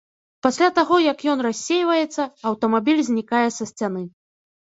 Пасля 0.45 0.67
таго, 0.77 0.95
як 1.11 1.19
ён 1.33 1.43
рассейваецца, 1.47 2.23
аўтамабіль 2.51 3.05
знікае 3.09 3.45
са 3.57 3.63
сцяны. 3.73 4.01